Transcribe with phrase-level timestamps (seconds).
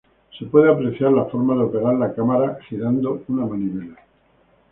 [0.35, 3.97] Se puede apreciar la forma de operar la cámara girando una manivela.